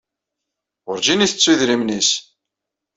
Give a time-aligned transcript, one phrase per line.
[0.87, 2.09] Werjin ittettu idrimen-nnes.